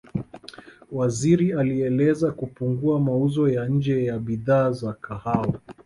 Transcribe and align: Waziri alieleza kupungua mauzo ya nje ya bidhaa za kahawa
Waziri 0.91 1.53
alieleza 1.53 2.31
kupungua 2.31 2.99
mauzo 2.99 3.49
ya 3.49 3.65
nje 3.67 4.05
ya 4.05 4.19
bidhaa 4.19 4.71
za 4.71 4.93
kahawa 4.93 5.59